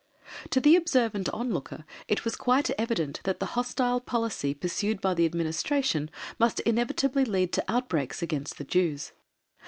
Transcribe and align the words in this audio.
To 0.49 0.59
the 0.59 0.75
observant 0.75 1.29
onlooker 1.29 1.85
it 2.07 2.25
was 2.25 2.35
quite 2.35 2.71
evident 2.71 3.21
that 3.23 3.39
the 3.39 3.45
hostile 3.53 3.99
policy 3.99 4.55
pursued 4.55 4.99
by 4.99 5.13
the 5.13 5.27
Administration 5.27 6.09
must 6.39 6.59
inevitably 6.61 7.23
lead 7.23 7.53
to 7.53 7.63
outbreaks 7.71 8.23
against 8.23 8.57
the 8.57 8.63
Jews. 8.63 9.11